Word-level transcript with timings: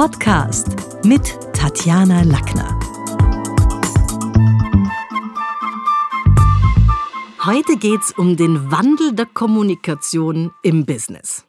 Podcast 0.00 0.76
mit 1.04 1.38
Tatjana 1.52 2.22
Lackner. 2.22 2.80
Heute 7.44 7.76
geht 7.76 8.00
es 8.00 8.12
um 8.12 8.34
den 8.34 8.70
Wandel 8.70 9.12
der 9.12 9.26
Kommunikation 9.26 10.52
im 10.62 10.86
Business. 10.86 11.44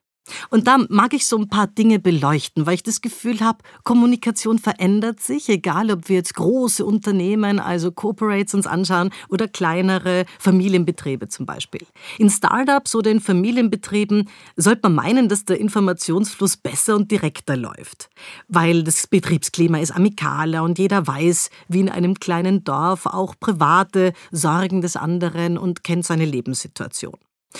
Und 0.49 0.67
da 0.67 0.77
mag 0.89 1.13
ich 1.13 1.25
so 1.25 1.37
ein 1.37 1.47
paar 1.47 1.67
Dinge 1.67 1.99
beleuchten, 1.99 2.65
weil 2.65 2.75
ich 2.75 2.83
das 2.83 3.01
Gefühl 3.01 3.39
habe, 3.41 3.59
Kommunikation 3.83 4.59
verändert 4.59 5.19
sich, 5.19 5.49
egal 5.49 5.91
ob 5.91 6.09
wir 6.09 6.17
jetzt 6.17 6.35
große 6.35 6.85
Unternehmen, 6.85 7.59
also 7.59 7.91
Corporates 7.91 8.53
uns 8.53 8.67
anschauen 8.67 9.11
oder 9.29 9.47
kleinere 9.47 10.25
Familienbetriebe 10.39 11.27
zum 11.27 11.45
Beispiel. 11.45 11.85
In 12.17 12.29
Startups 12.29 12.95
oder 12.95 13.11
in 13.11 13.19
Familienbetrieben 13.19 14.29
sollte 14.55 14.81
man 14.83 14.95
meinen, 14.95 15.29
dass 15.29 15.45
der 15.45 15.59
Informationsfluss 15.59 16.57
besser 16.57 16.95
und 16.95 17.11
direkter 17.11 17.57
läuft, 17.57 18.09
weil 18.47 18.83
das 18.83 19.07
Betriebsklima 19.07 19.79
ist 19.79 19.91
amikaler 19.91 20.63
und 20.63 20.79
jeder 20.79 21.05
weiß, 21.07 21.49
wie 21.67 21.79
in 21.79 21.89
einem 21.89 22.15
kleinen 22.15 22.63
Dorf 22.63 23.05
auch 23.05 23.35
private 23.39 24.13
Sorgen 24.31 24.81
des 24.81 24.95
anderen 24.95 25.57
und 25.57 25.83
kennt 25.83 26.05
seine 26.05 26.25
Lebenssituation. 26.25 27.15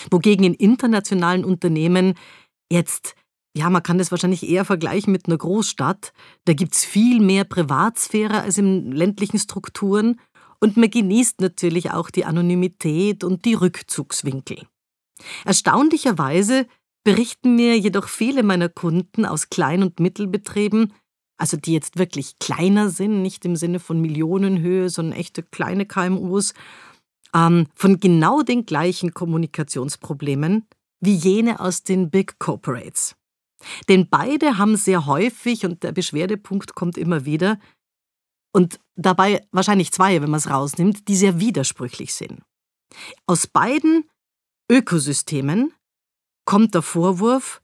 Wogegen 0.10 0.46
in 0.46 0.54
internationalen 0.54 1.44
Unternehmen 1.44 2.16
Jetzt, 2.72 3.16
ja, 3.54 3.70
man 3.70 3.84
kann 3.84 3.98
das 3.98 4.12
wahrscheinlich 4.12 4.48
eher 4.48 4.64
vergleichen 4.64 5.12
mit 5.12 5.28
einer 5.28 5.38
Großstadt. 5.38 6.14
Da 6.46 6.54
gibt 6.54 6.74
es 6.74 6.86
viel 6.86 7.20
mehr 7.20 7.44
Privatsphäre 7.44 8.44
als 8.44 8.58
in 8.58 8.94
ländlichen 8.94 9.40
Strukturen 9.40 10.22
und 10.62 10.78
man 10.78 10.90
genießt 10.90 11.42
natürlich 11.42 11.92
auch 11.92 12.10
die 12.10 12.24
Anonymität 12.24 13.26
und 13.26 13.44
die 13.44 13.56
Rückzugswinkel. 13.56 14.68
Erstaunlicherweise 15.44 16.66
berichten 17.04 17.58
mir 17.58 17.78
jedoch 17.78 18.08
viele 18.08 18.42
meiner 18.42 18.70
Kunden 18.70 19.26
aus 19.26 19.50
Klein- 19.50 19.84
und 19.84 20.00
Mittelbetrieben, 20.00 20.94
also 21.38 21.58
die 21.58 21.74
jetzt 21.74 21.98
wirklich 21.98 22.40
kleiner 22.40 22.90
sind, 22.90 23.22
nicht 23.22 23.44
im 23.44 23.58
Sinne 23.58 23.80
von 23.80 24.00
Millionenhöhe, 24.00 24.90
sondern 24.90 25.20
echte 25.20 25.44
kleine 25.44 25.86
KMUs, 25.86 26.54
ähm, 27.36 27.68
von 27.76 28.00
genau 28.00 28.44
den 28.44 28.66
gleichen 28.66 29.14
Kommunikationsproblemen, 29.14 30.68
wie 31.02 31.16
jene 31.16 31.60
aus 31.60 31.84
den 31.84 32.10
Big 32.10 32.40
Corporates. 32.40 33.16
Denn 33.90 34.10
beide 34.10 34.58
haben 34.58 34.76
sehr 34.76 35.06
häufig, 35.06 35.66
und 35.66 35.84
der 35.84 35.92
Beschwerdepunkt 35.92 36.74
kommt 36.74 36.98
immer 36.98 37.26
wieder, 37.26 37.60
und 38.54 38.80
dabei 38.96 39.46
wahrscheinlich 39.52 39.92
zwei, 39.92 40.22
wenn 40.22 40.30
man 40.30 40.40
es 40.40 40.50
rausnimmt, 40.50 41.08
die 41.08 41.16
sehr 41.16 41.40
widersprüchlich 41.40 42.14
sind. 42.14 42.42
Aus 43.26 43.48
beiden 43.48 44.10
Ökosystemen 44.70 45.74
kommt 46.46 46.74
der 46.76 46.82
Vorwurf, 46.82 47.62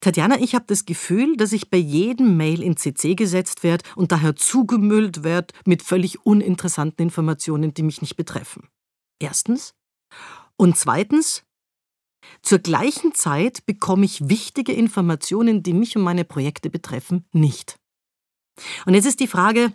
Tatjana, 0.00 0.38
ich 0.38 0.54
habe 0.54 0.64
das 0.68 0.84
Gefühl, 0.84 1.36
dass 1.36 1.52
ich 1.52 1.70
bei 1.70 1.76
jedem 1.76 2.36
Mail 2.36 2.62
in 2.62 2.76
CC 2.76 3.16
gesetzt 3.16 3.64
werde 3.64 3.84
und 3.96 4.12
daher 4.12 4.36
zugemüllt 4.36 5.24
werde 5.24 5.54
mit 5.64 5.82
völlig 5.82 6.24
uninteressanten 6.24 7.02
Informationen, 7.02 7.74
die 7.74 7.82
mich 7.82 8.00
nicht 8.00 8.16
betreffen. 8.16 8.68
Erstens. 9.18 9.74
Und 10.56 10.76
zweitens, 10.76 11.42
zur 12.42 12.58
gleichen 12.58 13.14
Zeit 13.14 13.66
bekomme 13.66 14.04
ich 14.04 14.28
wichtige 14.28 14.72
Informationen, 14.72 15.62
die 15.62 15.72
mich 15.72 15.96
und 15.96 16.02
meine 16.02 16.24
Projekte 16.24 16.70
betreffen, 16.70 17.24
nicht. 17.32 17.76
Und 18.86 18.94
jetzt 18.94 19.06
ist 19.06 19.20
die 19.20 19.26
Frage, 19.26 19.72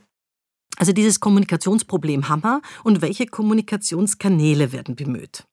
also 0.78 0.92
dieses 0.92 1.20
Kommunikationsproblem 1.20 2.30
Hammer 2.30 2.62
und 2.84 3.02
welche 3.02 3.28
Kommunikationskanäle 3.28 4.72
werden 4.72 4.96
bemüht? 4.96 5.46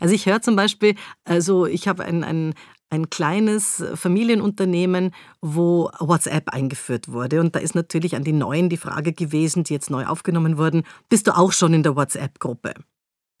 Also 0.00 0.14
ich 0.14 0.26
höre 0.26 0.42
zum 0.42 0.56
Beispiel, 0.56 0.94
also 1.24 1.66
ich 1.66 1.88
habe 1.88 2.04
ein, 2.04 2.24
ein, 2.24 2.54
ein 2.90 3.10
kleines 3.10 3.82
Familienunternehmen, 3.94 5.14
wo 5.40 5.90
WhatsApp 5.98 6.50
eingeführt 6.50 7.10
wurde. 7.10 7.40
Und 7.40 7.54
da 7.56 7.60
ist 7.60 7.74
natürlich 7.74 8.16
an 8.16 8.24
die 8.24 8.32
Neuen 8.32 8.68
die 8.68 8.76
Frage 8.76 9.12
gewesen, 9.12 9.64
die 9.64 9.72
jetzt 9.72 9.90
neu 9.90 10.06
aufgenommen 10.06 10.58
wurden, 10.58 10.82
bist 11.08 11.26
du 11.26 11.36
auch 11.36 11.52
schon 11.52 11.74
in 11.74 11.82
der 11.82 11.96
WhatsApp-Gruppe? 11.96 12.74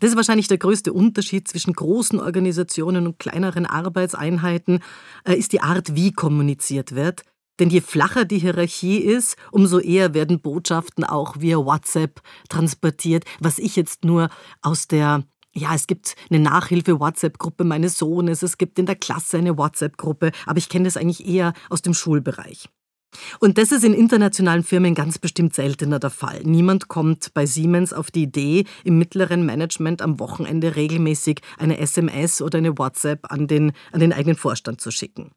Das 0.02 0.10
ist 0.10 0.16
wahrscheinlich 0.16 0.48
der 0.48 0.58
größte 0.58 0.92
Unterschied 0.92 1.46
zwischen 1.46 1.74
großen 1.74 2.18
Organisationen 2.18 3.06
und 3.06 3.20
kleineren 3.20 3.66
Arbeitseinheiten, 3.66 4.80
äh, 5.22 5.34
ist 5.34 5.52
die 5.52 5.60
Art, 5.60 5.94
wie 5.94 6.10
kommuniziert 6.10 6.96
wird. 6.96 7.22
Denn 7.60 7.70
je 7.70 7.80
flacher 7.80 8.24
die 8.24 8.40
Hierarchie 8.40 8.96
ist, 8.96 9.36
umso 9.52 9.78
eher 9.78 10.12
werden 10.12 10.40
Botschaften 10.40 11.04
auch 11.04 11.36
via 11.38 11.58
WhatsApp 11.58 12.20
transportiert, 12.48 13.26
was 13.38 13.60
ich 13.60 13.76
jetzt 13.76 14.04
nur 14.04 14.28
aus 14.60 14.88
der 14.88 15.22
ja, 15.54 15.72
es 15.74 15.86
gibt 15.86 16.16
eine 16.30 16.40
Nachhilfe-WhatsApp-Gruppe 16.40 17.62
meines 17.62 17.96
Sohnes, 17.96 18.42
es 18.42 18.58
gibt 18.58 18.80
in 18.80 18.86
der 18.86 18.96
Klasse 18.96 19.38
eine 19.38 19.56
WhatsApp-Gruppe, 19.56 20.32
aber 20.46 20.58
ich 20.58 20.68
kenne 20.68 20.86
das 20.86 20.96
eigentlich 20.96 21.28
eher 21.28 21.52
aus 21.68 21.82
dem 21.82 21.94
Schulbereich. 21.94 22.68
Und 23.40 23.58
das 23.58 23.72
ist 23.72 23.84
in 23.84 23.94
internationalen 23.94 24.62
Firmen 24.62 24.94
ganz 24.94 25.18
bestimmt 25.18 25.54
seltener 25.54 25.98
der 25.98 26.10
Fall. 26.10 26.40
Niemand 26.44 26.88
kommt 26.88 27.34
bei 27.34 27.46
Siemens 27.46 27.92
auf 27.92 28.10
die 28.10 28.22
Idee, 28.22 28.64
im 28.84 28.98
mittleren 28.98 29.44
Management 29.44 30.02
am 30.02 30.18
Wochenende 30.18 30.76
regelmäßig 30.76 31.40
eine 31.58 31.78
SMS 31.78 32.42
oder 32.42 32.58
eine 32.58 32.78
WhatsApp 32.78 33.30
an 33.30 33.46
den, 33.46 33.72
an 33.92 34.00
den 34.00 34.12
eigenen 34.12 34.36
Vorstand 34.36 34.80
zu 34.80 34.90
schicken. 34.90 35.32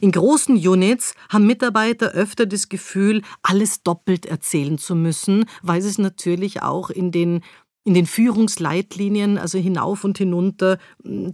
In 0.00 0.12
großen 0.12 0.56
Units 0.56 1.14
haben 1.28 1.46
Mitarbeiter 1.46 2.12
öfter 2.12 2.46
das 2.46 2.68
Gefühl, 2.68 3.22
alles 3.42 3.82
doppelt 3.82 4.24
erzählen 4.26 4.78
zu 4.78 4.94
müssen, 4.94 5.46
weil 5.62 5.82
sie 5.82 5.88
es 5.88 5.98
natürlich 5.98 6.62
auch 6.62 6.90
in 6.90 7.10
den 7.10 7.40
in 7.86 7.92
den 7.92 8.06
Führungsleitlinien, 8.06 9.36
also 9.36 9.58
hinauf 9.58 10.04
und 10.04 10.16
hinunter, 10.16 10.78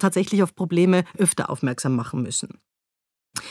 tatsächlich 0.01 0.43
auf 0.43 0.57
Probleme 0.57 1.05
öfter 1.17 1.49
aufmerksam 1.49 1.95
machen 1.95 2.23
müssen. 2.23 2.59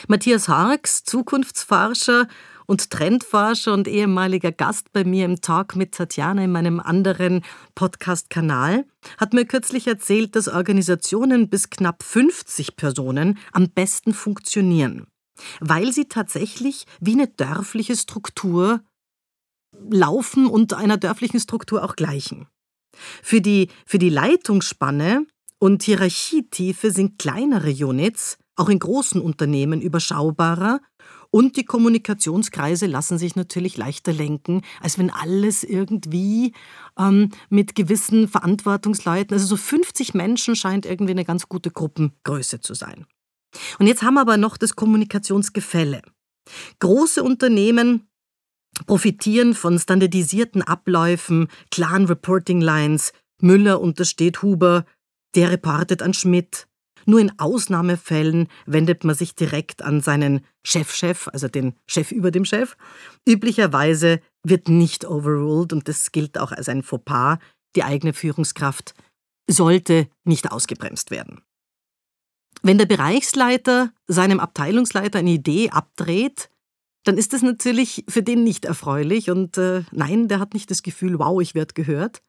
Matthias 0.08 0.48
Harks, 0.48 1.04
Zukunftsforscher 1.04 2.26
und 2.66 2.90
Trendforscher 2.90 3.74
und 3.74 3.88
ehemaliger 3.88 4.52
Gast 4.52 4.92
bei 4.92 5.04
mir 5.04 5.24
im 5.24 5.40
Talk 5.40 5.74
mit 5.74 5.92
Tatjana 5.92 6.44
in 6.44 6.52
meinem 6.52 6.78
anderen 6.78 7.42
Podcast-Kanal, 7.74 8.86
hat 9.18 9.32
mir 9.32 9.44
kürzlich 9.44 9.86
erzählt, 9.88 10.36
dass 10.36 10.46
Organisationen 10.46 11.48
bis 11.48 11.70
knapp 11.70 12.02
50 12.02 12.76
Personen 12.76 13.38
am 13.52 13.70
besten 13.70 14.14
funktionieren, 14.14 15.08
weil 15.58 15.92
sie 15.92 16.06
tatsächlich 16.06 16.86
wie 17.00 17.14
eine 17.14 17.26
dörfliche 17.26 17.96
Struktur 17.96 18.82
laufen 19.90 20.46
und 20.46 20.72
einer 20.72 20.96
dörflichen 20.96 21.40
Struktur 21.40 21.84
auch 21.84 21.96
gleichen. 21.96 22.46
Für 23.22 23.40
die, 23.40 23.68
für 23.86 23.98
die 23.98 24.10
Leitungsspanne 24.10 25.26
und 25.58 25.82
Hierarchietiefe 25.82 26.90
sind 26.90 27.18
kleinere 27.18 27.70
Units 27.70 28.38
auch 28.56 28.68
in 28.68 28.78
großen 28.78 29.20
Unternehmen 29.20 29.80
überschaubarer 29.80 30.80
und 31.30 31.56
die 31.56 31.64
Kommunikationskreise 31.64 32.86
lassen 32.86 33.16
sich 33.16 33.36
natürlich 33.36 33.76
leichter 33.76 34.12
lenken, 34.12 34.62
als 34.80 34.98
wenn 34.98 35.10
alles 35.10 35.62
irgendwie 35.62 36.52
ähm, 36.98 37.30
mit 37.48 37.74
gewissen 37.74 38.28
Verantwortungsleuten, 38.28 39.34
also 39.34 39.46
so 39.46 39.56
50 39.56 40.14
Menschen 40.14 40.56
scheint 40.56 40.86
irgendwie 40.86 41.12
eine 41.12 41.24
ganz 41.24 41.48
gute 41.48 41.70
Gruppengröße 41.70 42.60
zu 42.60 42.74
sein. 42.74 43.06
Und 43.78 43.86
jetzt 43.86 44.02
haben 44.02 44.14
wir 44.14 44.20
aber 44.20 44.36
noch 44.36 44.56
das 44.56 44.76
Kommunikationsgefälle. 44.76 46.02
Große 46.80 47.22
Unternehmen 47.22 48.08
profitieren 48.86 49.54
von 49.54 49.78
standardisierten 49.78 50.62
Abläufen, 50.62 51.48
klaren 51.70 52.06
Reporting 52.06 52.60
Lines. 52.60 53.12
Müller 53.40 53.80
untersteht 53.80 54.42
Huber, 54.42 54.84
der 55.34 55.50
reportet 55.50 56.02
an 56.02 56.14
Schmidt. 56.14 56.66
Nur 57.10 57.18
in 57.18 57.36
Ausnahmefällen 57.40 58.46
wendet 58.66 59.02
man 59.02 59.16
sich 59.16 59.34
direkt 59.34 59.82
an 59.82 60.00
seinen 60.00 60.46
Chefchef, 60.62 61.26
-Chef, 61.26 61.28
also 61.30 61.48
den 61.48 61.74
Chef 61.88 62.12
über 62.12 62.30
dem 62.30 62.44
Chef. 62.44 62.76
Üblicherweise 63.28 64.20
wird 64.44 64.68
nicht 64.68 65.04
overruled 65.04 65.72
und 65.72 65.88
das 65.88 66.12
gilt 66.12 66.38
auch 66.38 66.52
als 66.52 66.68
ein 66.68 66.84
Fauxpas. 66.84 67.38
Die 67.74 67.82
eigene 67.82 68.12
Führungskraft 68.12 68.94
sollte 69.50 70.06
nicht 70.22 70.52
ausgebremst 70.52 71.10
werden. 71.10 71.40
Wenn 72.62 72.78
der 72.78 72.86
Bereichsleiter 72.86 73.92
seinem 74.06 74.38
Abteilungsleiter 74.38 75.18
eine 75.18 75.30
Idee 75.30 75.70
abdreht, 75.70 76.48
dann 77.02 77.18
ist 77.18 77.32
das 77.32 77.42
natürlich 77.42 78.04
für 78.08 78.22
den 78.22 78.44
nicht 78.44 78.64
erfreulich 78.66 79.30
und 79.30 79.58
äh, 79.58 79.82
nein, 79.90 80.28
der 80.28 80.38
hat 80.38 80.54
nicht 80.54 80.70
das 80.70 80.84
Gefühl, 80.84 81.18
wow, 81.18 81.40
ich 81.40 81.56
werde 81.56 81.74
gehört. 81.74 82.22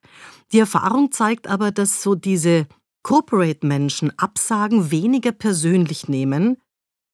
Die 0.54 0.60
Erfahrung 0.60 1.12
zeigt 1.12 1.46
aber, 1.46 1.70
dass 1.70 2.02
so 2.02 2.16
diese 2.16 2.66
Corporate-Menschen 3.04 4.18
Absagen 4.18 4.92
weniger 4.92 5.32
persönlich 5.32 6.08
nehmen, 6.08 6.58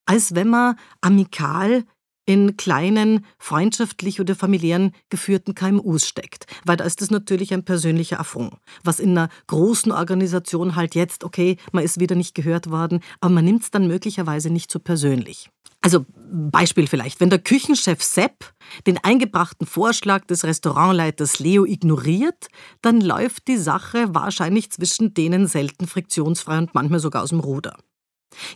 als 0.05 0.35
wenn 0.35 0.49
man 0.49 0.75
amikal 1.01 1.83
in 2.27 2.57
kleinen, 2.57 3.25
freundschaftlich 3.39 4.19
oder 4.19 4.35
familiären 4.35 4.91
geführten 5.09 5.55
KMUs 5.55 6.07
steckt. 6.07 6.45
Weil 6.65 6.77
da 6.77 6.83
ist 6.83 7.01
das 7.01 7.09
natürlich 7.09 7.53
ein 7.53 7.63
persönlicher 7.63 8.19
Affront. 8.19 8.53
Was 8.83 8.99
in 8.99 9.17
einer 9.17 9.29
großen 9.47 9.91
Organisation 9.91 10.75
halt 10.75 10.93
jetzt, 10.93 11.23
okay, 11.23 11.57
man 11.71 11.83
ist 11.83 11.99
wieder 11.99 12.15
nicht 12.15 12.35
gehört 12.35 12.69
worden, 12.69 12.99
aber 13.21 13.33
man 13.33 13.45
nimmt 13.45 13.63
es 13.63 13.71
dann 13.71 13.87
möglicherweise 13.87 14.49
nicht 14.49 14.69
so 14.69 14.79
persönlich. 14.79 15.49
Also 15.81 16.05
Beispiel 16.29 16.87
vielleicht, 16.87 17.21
wenn 17.21 17.29
der 17.29 17.39
Küchenchef 17.39 18.03
Sepp 18.03 18.53
den 18.85 18.97
eingebrachten 19.01 19.65
Vorschlag 19.65 20.25
des 20.25 20.43
Restaurantleiters 20.43 21.39
Leo 21.39 21.65
ignoriert, 21.65 22.47
dann 22.81 22.99
läuft 22.99 23.47
die 23.47 23.57
Sache 23.57 24.13
wahrscheinlich 24.13 24.69
zwischen 24.71 25.13
denen 25.13 25.47
selten 25.47 25.87
friktionsfrei 25.87 26.57
und 26.57 26.75
manchmal 26.75 26.99
sogar 26.99 27.23
aus 27.23 27.29
dem 27.29 27.39
Ruder. 27.39 27.77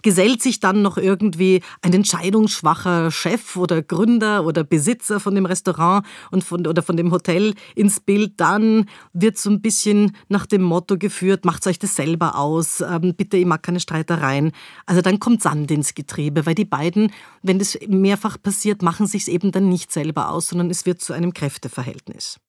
Gesellt 0.02 0.42
sich 0.42 0.60
dann 0.60 0.82
noch 0.82 0.98
irgendwie 0.98 1.62
ein 1.82 1.94
entscheidungsschwacher 1.94 3.10
Chef 3.10 3.56
oder 3.56 3.82
Gründer 3.82 4.46
oder 4.46 4.64
Besitzer 4.64 5.20
von 5.20 5.34
dem 5.34 5.46
Restaurant 5.46 6.06
und 6.30 6.44
von, 6.44 6.68
oder 6.68 6.84
von 6.84 6.98
dem 6.98 7.12
Hotel 7.12 7.54
ins 7.76 8.00
Bild, 8.00 8.34
dann 8.38 8.90
wird 9.14 9.38
so 9.38 9.50
ein 9.50 9.62
bisschen 9.62 10.16
nach 10.30 10.46
dem 10.46 10.62
Motto 10.62 10.98
geführt, 10.98 11.46
macht 11.46 11.66
euch 11.68 11.80
das 11.80 11.96
selber 11.96 12.36
aus, 12.38 12.82
ähm, 12.82 13.16
bitte, 13.16 13.38
ich 13.38 13.46
mag 13.46 13.64
keine 13.64 13.80
Streitereien. 13.80 14.52
Also 14.86 15.02
dann 15.02 15.20
kommt 15.20 15.42
Sand 15.42 15.72
ins 15.72 15.96
Getriebe, 15.96 16.46
weil 16.46 16.56
die 16.56 16.66
beiden, 16.66 17.12
wenn 17.42 17.60
das 17.60 17.78
mehrfach 17.88 18.42
passiert, 18.42 18.82
machen 18.82 19.08
sich 19.08 19.28
eben 19.28 19.52
dann 19.52 19.70
nicht 19.70 19.92
selber 19.92 20.30
aus, 20.30 20.50
sondern 20.50 20.70
es 20.70 20.86
wird 20.86 21.02
zu 21.02 21.14
einem 21.14 21.34
Kräfteverhältnis. 21.34 22.40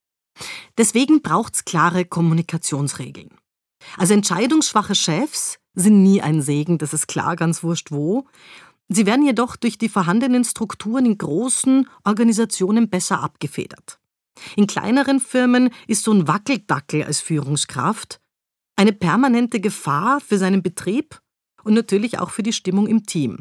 Deswegen 0.77 1.21
braucht 1.21 1.55
es 1.55 1.65
klare 1.65 2.05
Kommunikationsregeln. 2.05 3.29
Also 3.97 4.13
entscheidungsschwache 4.13 4.95
Chefs 4.95 5.59
sind 5.75 6.03
nie 6.03 6.21
ein 6.21 6.41
Segen, 6.41 6.77
das 6.77 6.93
ist 6.93 7.07
klar, 7.07 7.35
ganz 7.35 7.63
wurscht 7.63 7.91
wo. 7.91 8.27
Sie 8.89 9.05
werden 9.05 9.25
jedoch 9.25 9.55
durch 9.55 9.77
die 9.77 9.89
vorhandenen 9.89 10.43
Strukturen 10.43 11.05
in 11.05 11.17
großen 11.17 11.87
Organisationen 12.03 12.89
besser 12.89 13.21
abgefedert. 13.21 13.99
In 14.55 14.67
kleineren 14.67 15.19
Firmen 15.19 15.69
ist 15.87 16.03
so 16.03 16.11
ein 16.11 16.27
Wackeldackel 16.27 17.03
als 17.03 17.21
Führungskraft 17.21 18.19
eine 18.75 18.93
permanente 18.93 19.59
Gefahr 19.59 20.19
für 20.19 20.37
seinen 20.37 20.63
Betrieb 20.63 21.21
und 21.63 21.73
natürlich 21.73 22.19
auch 22.19 22.31
für 22.31 22.43
die 22.43 22.53
Stimmung 22.53 22.87
im 22.87 23.05
Team 23.05 23.39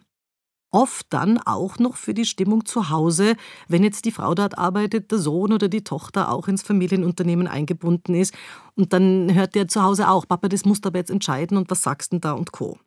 oft 0.72 1.06
dann 1.10 1.38
auch 1.38 1.78
noch 1.78 1.96
für 1.96 2.14
die 2.14 2.24
Stimmung 2.24 2.64
zu 2.64 2.90
Hause, 2.90 3.36
wenn 3.68 3.84
jetzt 3.84 4.04
die 4.04 4.10
Frau 4.10 4.34
dort 4.34 4.58
arbeitet, 4.58 5.10
der 5.10 5.18
Sohn 5.18 5.52
oder 5.52 5.68
die 5.68 5.84
Tochter 5.84 6.30
auch 6.32 6.48
ins 6.48 6.62
Familienunternehmen 6.62 7.46
eingebunden 7.46 8.14
ist. 8.14 8.34
Und 8.74 8.92
dann 8.92 9.32
hört 9.34 9.54
der 9.54 9.68
zu 9.68 9.82
Hause 9.82 10.08
auch, 10.08 10.26
Papa, 10.26 10.48
das 10.48 10.64
musst 10.64 10.84
du 10.84 10.88
aber 10.88 10.98
jetzt 10.98 11.10
entscheiden 11.10 11.56
und 11.56 11.70
was 11.70 11.82
sagst 11.82 12.12
denn 12.12 12.20
da 12.20 12.32
und 12.32 12.52
Co. 12.52 12.78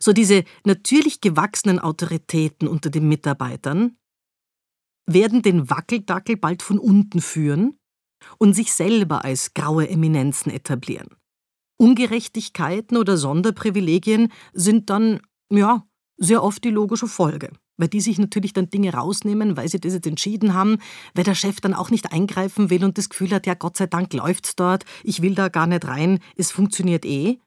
So 0.00 0.12
diese 0.12 0.44
natürlich 0.64 1.20
gewachsenen 1.20 1.78
Autoritäten 1.78 2.68
unter 2.68 2.90
den 2.90 3.08
Mitarbeitern 3.08 3.96
werden 5.06 5.42
den 5.42 5.68
Wackeldackel 5.68 6.36
bald 6.36 6.62
von 6.62 6.78
unten 6.78 7.20
führen 7.20 7.78
und 8.38 8.54
sich 8.54 8.72
selber 8.72 9.24
als 9.24 9.52
graue 9.52 9.88
Eminenzen 9.88 10.50
etablieren. 10.50 11.08
Ungerechtigkeiten 11.76 12.96
oder 12.96 13.16
Sonderprivilegien 13.16 14.32
sind 14.52 14.90
dann, 14.90 15.20
ja, 15.50 15.84
sehr 16.16 16.42
oft 16.42 16.62
die 16.64 16.70
logische 16.70 17.06
Folge. 17.06 17.50
Weil 17.76 17.88
die 17.88 18.00
sich 18.00 18.18
natürlich 18.18 18.52
dann 18.52 18.70
Dinge 18.70 18.92
rausnehmen, 18.92 19.56
weil 19.56 19.68
sie 19.68 19.80
das 19.80 19.94
jetzt 19.94 20.06
entschieden 20.06 20.54
haben, 20.54 20.78
weil 21.14 21.24
der 21.24 21.34
Chef 21.34 21.60
dann 21.60 21.74
auch 21.74 21.90
nicht 21.90 22.12
eingreifen 22.12 22.70
will 22.70 22.84
und 22.84 22.98
das 22.98 23.08
Gefühl 23.08 23.30
hat, 23.30 23.46
ja 23.46 23.54
Gott 23.54 23.76
sei 23.76 23.86
Dank 23.86 24.12
läuft's 24.12 24.54
dort, 24.56 24.84
ich 25.02 25.22
will 25.22 25.34
da 25.34 25.48
gar 25.48 25.66
nicht 25.66 25.86
rein, 25.86 26.20
es 26.36 26.50
funktioniert 26.50 27.04
eh. 27.04 27.38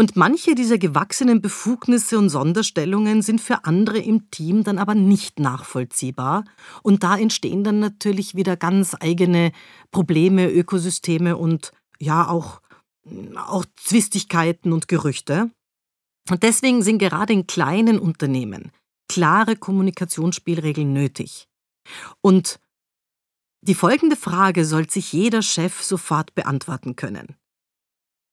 Und 0.00 0.16
manche 0.16 0.54
dieser 0.54 0.78
gewachsenen 0.78 1.42
Befugnisse 1.42 2.18
und 2.18 2.30
Sonderstellungen 2.30 3.20
sind 3.20 3.38
für 3.38 3.66
andere 3.66 3.98
im 3.98 4.30
Team 4.30 4.64
dann 4.64 4.78
aber 4.78 4.94
nicht 4.94 5.38
nachvollziehbar. 5.38 6.44
Und 6.82 7.02
da 7.02 7.18
entstehen 7.18 7.64
dann 7.64 7.80
natürlich 7.80 8.34
wieder 8.34 8.56
ganz 8.56 8.96
eigene 8.98 9.52
Probleme, 9.90 10.50
Ökosysteme 10.50 11.36
und 11.36 11.72
ja 11.98 12.26
auch, 12.28 12.62
auch 13.36 13.66
Zwistigkeiten 13.76 14.72
und 14.72 14.88
Gerüchte. 14.88 15.50
Und 16.30 16.42
deswegen 16.42 16.82
sind 16.82 16.98
gerade 16.98 17.32
in 17.32 17.46
kleinen 17.46 17.98
Unternehmen 17.98 18.72
klare 19.08 19.56
Kommunikationsspielregeln 19.56 20.92
nötig. 20.92 21.48
Und 22.20 22.60
die 23.62 23.74
folgende 23.74 24.14
Frage 24.14 24.64
sollte 24.64 24.92
sich 24.92 25.12
jeder 25.12 25.42
Chef 25.42 25.82
sofort 25.82 26.34
beantworten 26.36 26.94
können. 26.94 27.36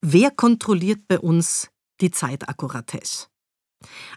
Wer 0.02 0.30
kontrolliert 0.30 1.08
bei 1.08 1.20
uns 1.20 1.72
die 2.00 2.12
Zeitakkuratesse? 2.12 3.28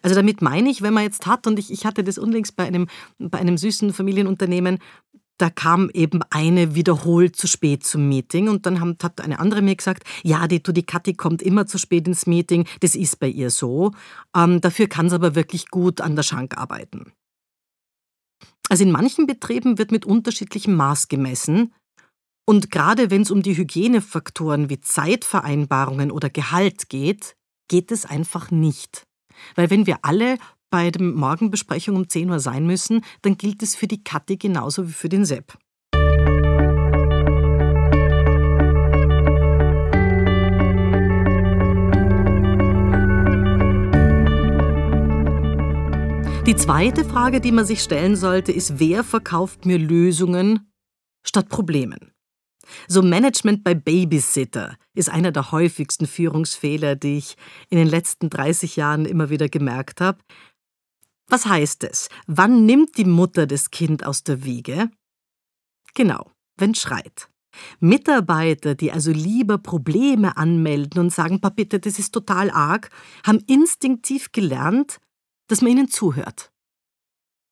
Also 0.03 0.15
damit 0.15 0.43
meine 0.43 0.71
ich, 0.71 0.83
wenn 0.83 0.95
man 0.95 1.05
jetzt 1.05 1.27
hat, 1.27 1.47
und 1.47 1.59
ich, 1.59 1.71
ich 1.71 1.87
hatte 1.87 2.05
das 2.05 2.19
unlängst 2.19 2.57
bei 2.57 2.67
einem, 2.67 2.89
bei 3.19 3.39
einem 3.39 3.57
süßen 3.57 3.95
Familienunternehmen, 3.95 4.79
da 5.41 5.51
kam 5.51 5.91
eben 5.95 6.21
eine 6.31 6.75
wiederholt 6.75 7.37
zu 7.37 7.47
spät 7.47 7.85
zum 7.85 8.09
Meeting 8.09 8.49
und 8.49 8.67
dann 8.67 8.81
hat 8.81 9.21
eine 9.21 9.39
andere 9.39 9.63
mir 9.63 9.77
gesagt, 9.77 10.05
ja, 10.23 10.47
die, 10.47 10.63
du, 10.63 10.73
die 10.73 10.83
Kathi 10.83 11.15
kommt 11.15 11.43
immer 11.43 11.67
zu 11.67 11.79
spät 11.79 12.07
ins 12.07 12.27
Meeting, 12.27 12.67
das 12.81 12.95
ist 12.95 13.19
bei 13.19 13.29
ihr 13.29 13.51
so. 13.51 13.93
Ähm, 14.37 14.61
dafür 14.61 14.87
kann 14.87 15.09
sie 15.09 15.15
aber 15.15 15.35
wirklich 15.35 15.69
gut 15.69 16.01
an 16.01 16.17
der 16.17 16.23
Schank 16.23 16.59
arbeiten. 16.59 17.13
Also 18.69 18.85
in 18.85 18.93
manchen 18.93 19.27
Betrieben 19.27 19.79
wird 19.79 19.93
mit 19.93 20.05
unterschiedlichem 20.05 20.75
Maß 20.75 21.09
gemessen 21.09 21.73
und 22.47 22.71
gerade 22.71 23.11
wenn 23.11 23.23
es 23.23 23.31
um 23.31 23.43
die 23.43 23.57
Hygienefaktoren 23.57 24.69
wie 24.69 24.81
Zeitvereinbarungen 24.81 26.11
oder 26.11 26.31
Gehalt 26.31 26.89
geht, 26.89 27.37
geht 27.69 27.93
es 27.93 28.05
einfach 28.05 28.51
nicht. 28.51 29.05
Weil 29.55 29.71
wenn 29.71 29.87
wir 29.87 29.99
alle 30.03 30.37
bei 30.71 30.91
der 30.91 31.03
Morgenbesprechung 31.03 31.97
um 31.97 32.09
10 32.09 32.31
Uhr 32.31 32.41
sein 32.41 32.67
müssen, 32.67 33.05
dann 33.23 33.37
gilt 33.37 33.63
es 33.63 33.75
für 33.75 33.87
die 33.87 34.03
Kathi 34.03 34.37
genauso 34.37 34.89
wie 34.89 34.93
für 34.93 35.09
den 35.09 35.25
Sepp. 35.25 35.59
Die 46.47 46.57
zweite 46.57 47.05
Frage, 47.05 47.41
die 47.41 47.53
man 47.53 47.65
sich 47.65 47.81
stellen 47.81 48.17
sollte, 48.17 48.51
ist, 48.51 48.81
wer 48.81 49.05
verkauft 49.05 49.67
mir 49.67 49.79
Lösungen 49.79 50.73
statt 51.23 51.49
Problemen? 51.49 52.13
So 52.89 53.03
Management 53.03 53.63
bei 53.63 53.75
Babysitter 53.75 54.77
ist 54.95 55.11
einer 55.11 55.33
der 55.33 55.53
häufigsten 55.53 56.07
Führungsfehler, 56.07 56.97
die 56.97 57.19
ich 57.19 57.37
in 57.69 57.79
den 57.79 57.89
letzten 57.89 58.31
30 58.31 58.77
Jahren 58.77 59.05
immer 59.05 59.31
wieder 59.31 59.49
gemerkt 59.49 60.01
habe. 60.01 60.19
Was 61.31 61.47
heißt 61.47 61.85
es? 61.85 62.09
Wann 62.27 62.67
nimmt 62.67 62.99
die 62.99 63.05
Mutter 63.05 63.47
das 63.47 63.71
Kind 63.71 64.05
aus 64.05 64.25
der 64.25 64.45
Wiege? 64.45 64.91
Genau, 65.95 66.33
wenn 66.57 66.75
schreit. 66.75 67.29
Mitarbeiter, 67.79 68.75
die 68.75 68.91
also 68.91 69.13
lieber 69.13 69.59
Probleme 69.59 70.37
anmelden 70.37 71.01
und 71.01 71.13
sagen, 71.13 71.41
bitte, 71.41 71.79
das 71.79 72.01
ist 72.01 72.13
total 72.13 72.51
arg, 72.51 72.91
haben 73.25 73.45
instinktiv 73.47 74.33
gelernt, 74.33 74.99
dass 75.49 75.63
man 75.63 75.71
ihnen 75.71 75.89
zuhört. 75.89 76.53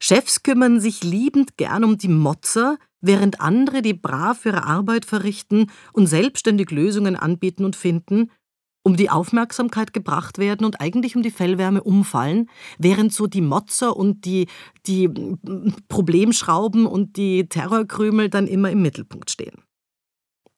Chefs 0.00 0.42
kümmern 0.42 0.80
sich 0.80 1.02
liebend 1.04 1.56
gern 1.56 1.84
um 1.84 1.98
die 1.98 2.08
Motzer, 2.08 2.78
während 3.00 3.40
andere, 3.40 3.82
die 3.82 3.94
brav 3.94 4.44
ihre 4.44 4.64
Arbeit 4.64 5.04
verrichten 5.04 5.70
und 5.92 6.06
selbstständig 6.08 6.70
Lösungen 6.72 7.14
anbieten 7.14 7.64
und 7.64 7.76
finden, 7.76 8.30
um 8.82 8.96
die 8.96 9.10
Aufmerksamkeit 9.10 9.92
gebracht 9.92 10.38
werden 10.38 10.64
und 10.64 10.80
eigentlich 10.80 11.16
um 11.16 11.22
die 11.22 11.30
Fellwärme 11.30 11.82
umfallen, 11.82 12.48
während 12.78 13.12
so 13.12 13.26
die 13.26 13.40
Motzer 13.40 13.96
und 13.96 14.24
die, 14.24 14.48
die 14.86 15.08
Problemschrauben 15.88 16.86
und 16.86 17.16
die 17.16 17.48
Terrorkrümel 17.48 18.30
dann 18.30 18.46
immer 18.46 18.70
im 18.70 18.82
Mittelpunkt 18.82 19.30
stehen. 19.30 19.62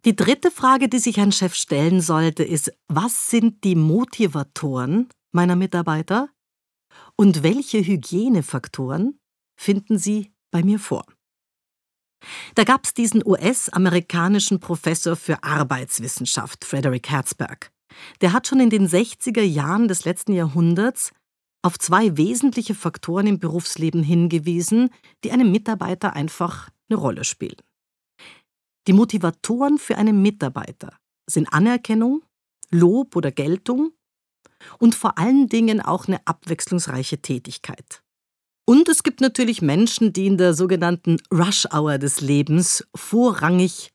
Die 0.05 0.17
dritte 0.17 0.51
Frage, 0.51 0.89
die 0.89 0.99
sich 0.99 1.21
ein 1.21 1.33
Chef 1.33 1.55
stellen 1.55 2.01
sollte, 2.01 2.43
ist, 2.43 2.73
was 2.89 3.31
sind 3.31 3.65
die 3.65 3.75
Motivatoren 3.75 5.09
meiner 5.33 5.57
Mitarbeiter 5.57 6.31
und 7.17 7.43
welche 7.43 7.85
Hygienefaktoren 7.85 9.19
finden 9.59 9.99
sie 9.99 10.33
bei 10.51 10.63
mir 10.63 10.79
vor? 10.79 11.05
Da 12.55 12.65
gab 12.65 12.85
es 12.85 12.95
diesen 12.95 13.27
US-amerikanischen 13.27 14.61
Professor 14.61 15.17
für 15.17 15.43
Arbeitswissenschaft, 15.43 16.65
Frederick 16.65 17.11
Herzberg. 17.11 17.71
Der 18.21 18.33
hat 18.33 18.47
schon 18.47 18.61
in 18.61 18.71
den 18.71 18.89
60er 18.89 19.43
Jahren 19.43 19.89
des 19.89 20.05
letzten 20.05 20.33
Jahrhunderts 20.33 21.13
auf 21.63 21.79
zwei 21.79 22.17
wesentliche 22.17 22.75
Faktoren 22.75 23.27
im 23.27 23.39
Berufsleben 23.39 24.03
hingewiesen, 24.03 24.91
die 25.25 25.33
einem 25.33 25.51
Mitarbeiter 25.51 26.15
einfach 26.15 26.71
eine 26.89 26.99
Rolle 26.99 27.25
spielen. 27.25 27.61
Die 28.87 28.93
Motivatoren 28.93 29.79
für 29.79 29.97
einen 29.97 30.23
Mitarbeiter 30.23 30.97
sind 31.29 31.53
Anerkennung, 31.53 32.23
Lob 32.71 33.15
oder 33.15 33.31
Geltung 33.31 33.93
und 34.79 34.95
vor 34.95 35.19
allen 35.19 35.49
Dingen 35.49 35.81
auch 35.81 36.09
eine 36.09 36.27
abwechslungsreiche 36.27 37.21
Tätigkeit. 37.21 38.03
Und 38.67 38.89
es 38.89 39.03
gibt 39.03 39.21
natürlich 39.21 39.63
Menschen, 39.63 40.13
die 40.13 40.27
in 40.27 40.39
der 40.39 40.55
sogenannten 40.55 41.19
Rush-Hour 41.33 41.99
des 41.99 42.21
Lebens 42.21 42.87
vorrangig 42.95 43.91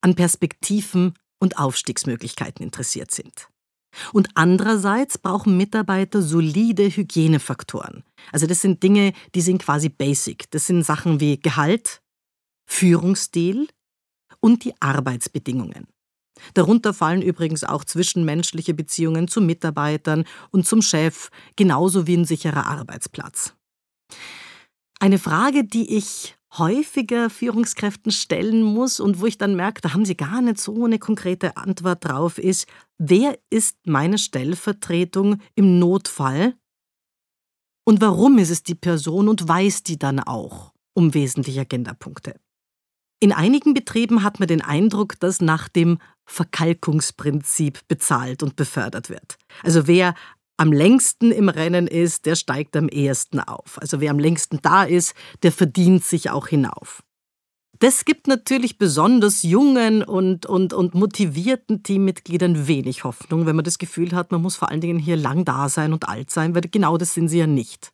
an 0.00 0.14
Perspektiven 0.14 1.14
und 1.38 1.58
Aufstiegsmöglichkeiten 1.58 2.64
interessiert 2.64 3.10
sind. 3.10 3.48
Und 4.12 4.28
andererseits 4.34 5.18
brauchen 5.18 5.56
Mitarbeiter 5.56 6.20
solide 6.20 6.88
Hygienefaktoren. 6.88 8.04
Also 8.32 8.46
das 8.46 8.60
sind 8.60 8.82
Dinge, 8.82 9.12
die 9.34 9.40
sind 9.40 9.62
quasi 9.62 9.88
basic. 9.88 10.50
Das 10.50 10.66
sind 10.66 10.82
Sachen 10.82 11.20
wie 11.20 11.40
Gehalt, 11.40 12.02
Führungsstil 12.68 13.68
und 14.40 14.64
die 14.64 14.74
Arbeitsbedingungen. 14.80 15.86
Darunter 16.52 16.92
fallen 16.92 17.22
übrigens 17.22 17.64
auch 17.64 17.84
zwischenmenschliche 17.84 18.74
Beziehungen 18.74 19.28
zu 19.28 19.40
Mitarbeitern 19.40 20.24
und 20.50 20.66
zum 20.66 20.82
Chef, 20.82 21.30
genauso 21.56 22.06
wie 22.06 22.16
ein 22.16 22.26
sicherer 22.26 22.66
Arbeitsplatz. 22.66 23.54
Eine 25.00 25.18
Frage, 25.18 25.64
die 25.64 25.96
ich 25.96 26.35
häufiger 26.58 27.30
Führungskräften 27.30 28.12
stellen 28.12 28.62
muss 28.62 29.00
und 29.00 29.20
wo 29.20 29.26
ich 29.26 29.38
dann 29.38 29.56
merke, 29.56 29.80
da 29.80 29.92
haben 29.92 30.04
sie 30.04 30.16
gar 30.16 30.40
nicht 30.40 30.58
so 30.58 30.84
eine 30.84 30.98
konkrete 30.98 31.56
Antwort 31.56 32.04
drauf, 32.04 32.38
ist, 32.38 32.66
wer 32.98 33.38
ist 33.50 33.76
meine 33.86 34.18
Stellvertretung 34.18 35.40
im 35.54 35.78
Notfall? 35.78 36.54
Und 37.84 38.00
warum 38.00 38.38
ist 38.38 38.50
es 38.50 38.62
die 38.62 38.74
Person 38.74 39.28
und 39.28 39.46
weiß 39.48 39.82
die 39.84 39.98
dann 39.98 40.20
auch 40.20 40.72
um 40.94 41.14
wesentliche 41.14 41.60
Agendapunkte? 41.60 42.40
In 43.20 43.32
einigen 43.32 43.72
Betrieben 43.72 44.22
hat 44.22 44.40
man 44.40 44.48
den 44.48 44.60
Eindruck, 44.60 45.18
dass 45.20 45.40
nach 45.40 45.68
dem 45.68 45.98
Verkalkungsprinzip 46.26 47.86
bezahlt 47.88 48.42
und 48.42 48.56
befördert 48.56 49.08
wird. 49.08 49.38
Also 49.62 49.86
wer 49.86 50.14
am 50.56 50.72
längsten 50.72 51.30
im 51.30 51.48
Rennen 51.48 51.86
ist, 51.86 52.26
der 52.26 52.34
steigt 52.34 52.76
am 52.76 52.88
ehesten 52.88 53.40
auf. 53.40 53.78
Also 53.80 54.00
wer 54.00 54.10
am 54.10 54.18
längsten 54.18 54.60
da 54.62 54.84
ist, 54.84 55.14
der 55.42 55.52
verdient 55.52 56.04
sich 56.04 56.30
auch 56.30 56.48
hinauf. 56.48 57.02
Das 57.78 58.06
gibt 58.06 58.26
natürlich 58.26 58.78
besonders 58.78 59.42
jungen 59.42 60.02
und, 60.02 60.46
und, 60.46 60.72
und 60.72 60.94
motivierten 60.94 61.82
Teammitgliedern 61.82 62.66
wenig 62.66 63.04
Hoffnung, 63.04 63.44
wenn 63.44 63.56
man 63.56 63.66
das 63.66 63.76
Gefühl 63.76 64.12
hat, 64.12 64.32
man 64.32 64.40
muss 64.40 64.56
vor 64.56 64.70
allen 64.70 64.80
Dingen 64.80 64.98
hier 64.98 65.16
lang 65.16 65.44
da 65.44 65.68
sein 65.68 65.92
und 65.92 66.08
alt 66.08 66.30
sein, 66.30 66.54
weil 66.54 66.62
genau 66.70 66.96
das 66.96 67.12
sind 67.12 67.28
sie 67.28 67.38
ja 67.38 67.46
nicht. 67.46 67.90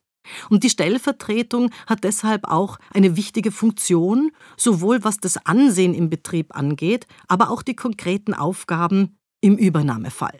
Und 0.49 0.63
die 0.63 0.69
Stellvertretung 0.69 1.69
hat 1.85 2.05
deshalb 2.05 2.47
auch 2.49 2.79
eine 2.93 3.17
wichtige 3.17 3.51
Funktion, 3.51 4.31
sowohl 4.55 5.03
was 5.03 5.17
das 5.17 5.45
Ansehen 5.45 5.93
im 5.93 6.09
Betrieb 6.09 6.55
angeht, 6.55 7.05
aber 7.27 7.49
auch 7.49 7.61
die 7.61 7.75
konkreten 7.75 8.33
Aufgaben 8.33 9.17
im 9.41 9.57
Übernahmefall. 9.57 10.39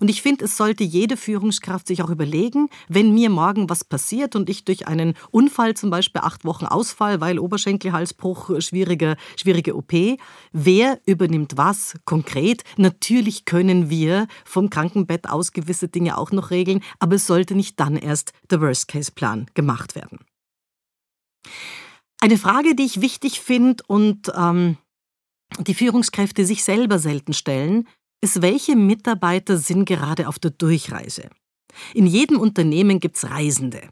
Und 0.00 0.08
ich 0.08 0.22
finde, 0.22 0.44
es 0.44 0.56
sollte 0.56 0.84
jede 0.84 1.16
Führungskraft 1.16 1.86
sich 1.86 2.02
auch 2.02 2.10
überlegen, 2.10 2.68
wenn 2.88 3.14
mir 3.14 3.30
morgen 3.30 3.68
was 3.70 3.84
passiert 3.84 4.36
und 4.36 4.48
ich 4.48 4.64
durch 4.64 4.86
einen 4.86 5.14
Unfall 5.30 5.74
zum 5.74 5.90
Beispiel 5.90 6.22
acht 6.22 6.44
Wochen 6.44 6.66
Ausfall, 6.66 7.20
weil 7.20 7.38
Oberschenkelhalsbruch, 7.38 8.60
schwierige, 8.60 9.16
schwierige 9.36 9.76
OP, 9.76 9.92
wer 10.52 11.00
übernimmt 11.06 11.56
was 11.56 11.94
konkret? 12.04 12.62
Natürlich 12.76 13.44
können 13.44 13.90
wir 13.90 14.26
vom 14.44 14.70
Krankenbett 14.70 15.28
aus 15.28 15.52
gewisse 15.52 15.88
Dinge 15.88 16.18
auch 16.18 16.32
noch 16.32 16.50
regeln, 16.50 16.82
aber 16.98 17.16
es 17.16 17.26
sollte 17.26 17.54
nicht 17.54 17.80
dann 17.80 17.96
erst 17.96 18.32
der 18.50 18.60
Worst-Case-Plan 18.60 19.46
gemacht 19.54 19.94
werden. 19.94 20.18
Eine 22.20 22.38
Frage, 22.38 22.74
die 22.74 22.84
ich 22.84 23.00
wichtig 23.00 23.40
finde 23.40 23.84
und 23.86 24.32
ähm, 24.34 24.78
die 25.58 25.74
Führungskräfte 25.74 26.44
sich 26.44 26.64
selber 26.64 26.98
selten 26.98 27.32
stellen, 27.32 27.86
ist, 28.24 28.42
welche 28.42 28.74
Mitarbeiter 28.74 29.56
sind 29.58 29.84
gerade 29.84 30.28
auf 30.28 30.38
der 30.38 30.50
Durchreise. 30.50 31.28
In 31.92 32.06
jedem 32.06 32.40
Unternehmen 32.40 32.98
gibt 32.98 33.16
es 33.16 33.30
Reisende. 33.30 33.88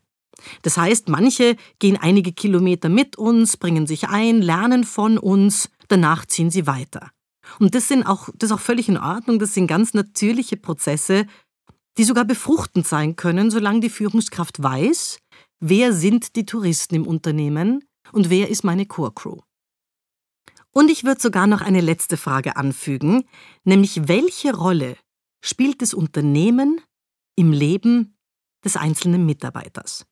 Das 0.63 0.77
heißt, 0.77 1.09
manche 1.09 1.57
gehen 1.79 1.97
einige 1.97 2.33
Kilometer 2.33 2.89
mit 2.89 3.17
uns, 3.17 3.57
bringen 3.57 3.87
sich 3.87 4.09
ein, 4.09 4.43
lernen 4.43 4.85
von 4.85 5.19
uns, 5.19 5.69
danach 5.89 6.27
ziehen 6.27 6.51
sie 6.51 6.67
weiter. 6.67 7.11
Und 7.59 7.75
das, 7.75 7.89
sind 7.89 8.05
auch, 8.05 8.29
das 8.37 8.51
ist 8.51 8.57
auch 8.57 8.61
völlig 8.61 8.89
in 8.89 8.97
Ordnung, 8.97 9.39
das 9.39 9.55
sind 9.55 9.67
ganz 9.67 9.95
natürliche 9.95 10.57
Prozesse, 10.57 11.27
die 11.99 12.05
sogar 12.05 12.25
befruchtend 12.25 12.87
sein 12.87 13.17
können, 13.17 13.51
solange 13.51 13.81
die 13.81 13.91
Führungskraft 13.91 14.63
weiß, 14.63 15.19
wer 15.61 15.93
sind 15.93 16.37
die 16.37 16.47
Touristen 16.47 16.95
im 16.95 17.07
Unternehmen 17.07 17.85
und 18.13 18.31
wer 18.31 18.49
ist 18.49 18.65
meine 18.65 18.87
Core 18.87 19.13
Crew. 19.15 19.39
Und 20.73 20.91
ich 20.91 21.05
würde 21.05 21.21
sogar 21.21 21.47
noch 21.47 21.61
eine 21.61 21.81
letzte 21.81 22.17
Frage 22.17 22.57
anfügen, 22.57 23.25
nämlich 23.65 24.09
welche 24.09 24.55
Rolle 24.55 24.97
spielt 25.43 25.83
das 25.83 25.95
Unternehmen 25.95 26.81
im 27.37 27.53
Leben 27.53 28.17
des 28.65 28.77
einzelnen 28.77 29.27
Mitarbeiters? 29.27 30.07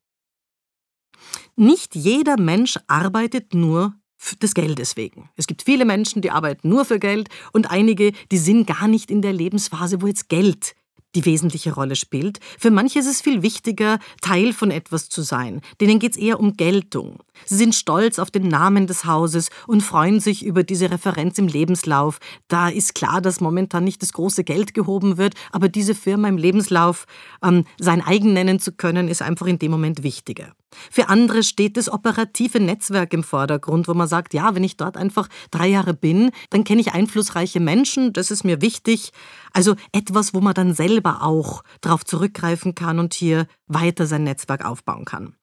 Nicht 1.56 1.94
jeder 1.94 2.38
Mensch 2.38 2.78
arbeitet 2.86 3.54
nur 3.54 3.94
des 4.42 4.54
Geldes 4.54 4.96
wegen. 4.96 5.30
Es 5.36 5.46
gibt 5.46 5.62
viele 5.62 5.86
Menschen, 5.86 6.20
die 6.20 6.30
arbeiten 6.30 6.68
nur 6.68 6.84
für 6.84 6.98
Geld 6.98 7.28
und 7.52 7.70
einige, 7.70 8.12
die 8.30 8.38
sind 8.38 8.66
gar 8.66 8.86
nicht 8.86 9.10
in 9.10 9.22
der 9.22 9.32
Lebensphase, 9.32 10.02
wo 10.02 10.06
jetzt 10.06 10.28
Geld 10.28 10.74
die 11.14 11.24
wesentliche 11.24 11.74
Rolle 11.74 11.96
spielt. 11.96 12.38
Für 12.58 12.70
manche 12.70 12.98
ist 13.00 13.06
es 13.06 13.20
viel 13.20 13.42
wichtiger, 13.42 13.98
Teil 14.20 14.52
von 14.52 14.70
etwas 14.70 15.08
zu 15.08 15.22
sein. 15.22 15.60
Denen 15.80 15.98
geht 15.98 16.12
es 16.12 16.18
eher 16.18 16.40
um 16.40 16.56
Geltung. 16.56 17.18
Sie 17.46 17.56
sind 17.56 17.74
stolz 17.74 18.18
auf 18.18 18.30
den 18.30 18.48
Namen 18.48 18.86
des 18.86 19.04
Hauses 19.04 19.50
und 19.66 19.82
freuen 19.82 20.20
sich 20.20 20.44
über 20.44 20.62
diese 20.62 20.90
Referenz 20.90 21.38
im 21.38 21.48
Lebenslauf. 21.48 22.18
Da 22.48 22.68
ist 22.68 22.94
klar, 22.94 23.20
dass 23.20 23.40
momentan 23.40 23.84
nicht 23.84 24.02
das 24.02 24.12
große 24.12 24.44
Geld 24.44 24.74
gehoben 24.74 25.16
wird, 25.16 25.34
aber 25.52 25.68
diese 25.68 25.94
Firma 25.94 26.28
im 26.28 26.36
Lebenslauf 26.36 27.06
ähm, 27.42 27.64
sein 27.78 28.02
eigen 28.02 28.32
nennen 28.32 28.60
zu 28.60 28.72
können, 28.72 29.08
ist 29.08 29.22
einfach 29.22 29.46
in 29.46 29.58
dem 29.58 29.70
Moment 29.70 30.02
wichtiger. 30.02 30.52
Für 30.90 31.08
andere 31.08 31.42
steht 31.42 31.76
das 31.76 31.90
operative 31.90 32.60
Netzwerk 32.60 33.12
im 33.12 33.24
Vordergrund, 33.24 33.88
wo 33.88 33.94
man 33.94 34.08
sagt, 34.08 34.34
ja, 34.34 34.54
wenn 34.54 34.64
ich 34.64 34.76
dort 34.76 34.96
einfach 34.96 35.28
drei 35.50 35.68
Jahre 35.68 35.94
bin, 35.94 36.30
dann 36.50 36.64
kenne 36.64 36.80
ich 36.80 36.92
einflussreiche 36.92 37.60
Menschen, 37.60 38.12
das 38.12 38.30
ist 38.30 38.44
mir 38.44 38.62
wichtig. 38.62 39.12
Also 39.52 39.74
etwas, 39.92 40.32
wo 40.34 40.40
man 40.40 40.54
dann 40.54 40.74
selber 40.74 41.22
auch 41.22 41.62
darauf 41.80 42.04
zurückgreifen 42.04 42.74
kann 42.74 42.98
und 42.98 43.14
hier 43.14 43.46
weiter 43.66 44.06
sein 44.06 44.24
Netzwerk 44.24 44.64
aufbauen 44.64 45.04
kann. 45.04 45.34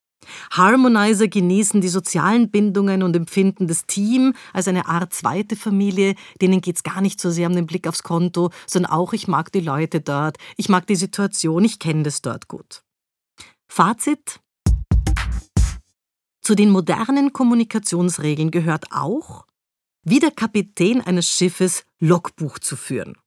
Harmonizer 0.52 1.28
genießen 1.28 1.82
die 1.82 1.88
sozialen 1.88 2.50
Bindungen 2.50 3.04
und 3.04 3.16
empfinden 3.16 3.68
das 3.68 3.86
Team 3.86 4.34
als 4.54 4.68
eine 4.68 4.88
Art 4.88 5.14
zweite 5.14 5.56
Familie. 5.56 6.16
Denen 6.42 6.62
geht 6.62 6.78
es 6.78 6.84
gar 6.84 7.02
nicht 7.02 7.22
so 7.22 7.30
sehr 7.30 7.48
um 7.48 7.56
den 7.56 7.68
Blick 7.68 7.88
aufs 7.88 8.04
Konto, 8.04 8.52
sondern 8.66 8.92
auch, 8.92 9.14
ich 9.14 9.28
mag 9.28 9.52
die 9.52 9.62
Leute 9.62 10.02
dort, 10.02 10.38
ich 10.58 10.70
mag 10.70 10.88
die 10.88 10.96
Situation, 10.96 11.64
ich 11.64 11.80
kenne 11.80 12.04
das 12.04 12.22
dort 12.22 12.48
gut. 12.48 12.84
Fazit. 13.68 14.40
Zu 16.48 16.56
den 16.56 16.70
modernen 16.70 17.34
Kommunikationsregeln 17.34 18.52
gehört 18.52 18.86
auch, 18.94 19.46
wie 20.04 20.20
der 20.20 20.32
Kapitän 20.32 21.02
eines 21.02 21.30
Schiffes 21.30 21.84
Logbuch 22.00 22.60
zu 22.60 22.78
führen. 22.78 23.18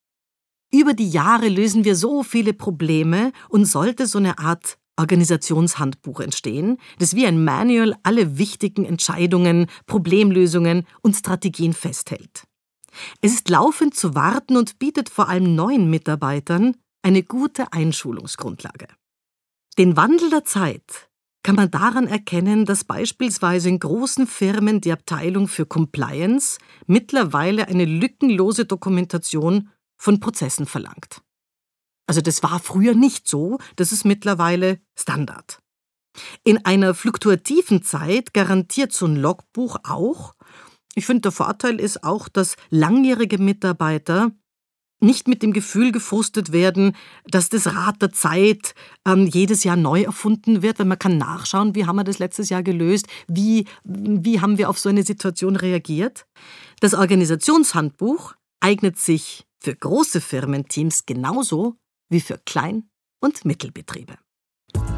Über 0.73 0.95
die 0.95 1.11
Jahre 1.11 1.50
lösen 1.50 1.85
wir 1.85 1.97
so 1.97 2.23
viele 2.23 2.55
Probleme 2.55 3.33
und 3.50 3.67
sollte 3.67 4.07
so 4.07 4.17
eine 4.17 4.39
Art 4.39 4.79
Organisationshandbuch 4.97 6.21
entstehen, 6.21 6.79
das 6.99 7.15
wie 7.15 7.27
ein 7.27 7.45
Manual 7.45 7.95
alle 8.05 8.39
wichtigen 8.39 8.87
Entscheidungen, 8.87 9.67
Problemlösungen 9.85 10.87
und 11.03 11.15
Strategien 11.15 11.75
festhält. 11.75 12.45
Es 13.21 13.35
ist 13.35 13.50
laufend 13.50 13.95
zu 13.95 14.15
warten 14.15 14.57
und 14.57 14.79
bietet 14.79 15.11
vor 15.11 15.29
allem 15.29 15.55
neuen 15.55 15.91
Mitarbeitern 15.91 16.75
eine 17.03 17.23
gute 17.23 17.71
Einschulungsgrundlage. 17.75 18.87
Den 19.77 19.99
Wandel 19.99 20.31
der 20.31 20.47
Zeit 20.47 21.10
kann 21.42 21.56
man 21.56 21.70
daran 21.70 22.06
erkennen, 22.06 22.66
dass 22.66 22.85
beispielsweise 22.85 23.68
in 23.68 23.78
großen 23.78 24.26
Firmen 24.26 24.80
die 24.80 24.92
Abteilung 24.92 25.49
für 25.49 25.66
Compliance 25.66 26.59
mittlerweile 26.87 27.68
eine 27.68 27.85
lückenlose 27.85 28.66
Dokumentation 28.66 29.70
von 29.97 30.20
Prozessen 30.20 30.66
verlangt. 30.66 31.23
Also 32.06 32.20
das 32.20 32.42
war 32.42 32.59
früher 32.59 32.94
nicht 32.94 33.28
so, 33.28 33.59
das 33.76 33.92
ist 33.92 34.04
mittlerweile 34.04 34.80
Standard. 34.99 35.61
In 36.44 36.64
einer 36.64 36.94
fluktuativen 36.94 37.82
Zeit 37.82 38.35
garantiert 38.35 38.92
so 38.92 39.06
ein 39.06 39.16
Logbuch 39.16 39.76
auch, 39.85 40.35
ich 40.94 41.06
finde, 41.06 41.23
der 41.23 41.32
Vorteil 41.32 41.80
ist 41.80 42.02
auch, 42.02 42.28
dass 42.28 42.56
langjährige 42.70 43.38
Mitarbeiter 43.38 44.32
nicht 45.00 45.28
mit 45.28 45.42
dem 45.42 45.52
Gefühl 45.52 45.92
gefrustet 45.92 46.52
werden, 46.52 46.95
dass 47.26 47.49
das 47.49 47.75
Rad 47.75 48.00
der 48.02 48.12
Zeit 48.12 48.75
ähm, 49.07 49.26
jedes 49.26 49.64
Jahr 49.64 49.76
neu 49.76 50.02
erfunden 50.02 50.62
wird, 50.62 50.78
weil 50.78 50.87
man 50.87 50.99
kann 50.99 51.19
nachschauen, 51.19 51.75
wie 51.75 51.87
haben 51.87 51.97
wir 51.97 52.04
das 52.04 52.19
letztes 52.19 52.50
Jahr 52.50 52.62
gelöst, 52.62 53.07
wie, 53.26 53.66
wie 53.85 54.40
haben 54.40 54.59
wir 54.59 54.69
auf 54.69 54.78
so 54.78 54.88
eine 54.88 55.02
Situation 55.02 55.57
reagiert. 55.57 56.26
Das 56.80 56.95
Organisationshandbuch 56.95 58.35
eignet 58.61 58.99
sich 58.99 59.47
für 59.59 59.75
große 59.75 60.21
Firmenteams 60.21 61.07
genauso 61.07 61.76
wie 62.09 62.21
für 62.21 62.38
Klein- 62.45 62.88
und 63.21 63.45
Mittelbetriebe. 63.45 64.14